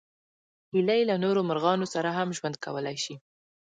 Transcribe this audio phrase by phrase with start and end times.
[0.73, 3.15] هیلۍ له نورو مرغانو سره هم ژوند کولی شي